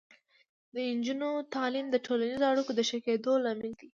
[0.73, 3.87] د نجونو تعلیم د ټولنیزو اړیکو د ښه کیدو لامل دی.